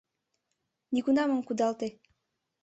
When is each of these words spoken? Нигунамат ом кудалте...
Нигунамат 0.93 1.33
ом 1.35 1.41
кудалте... 1.47 1.87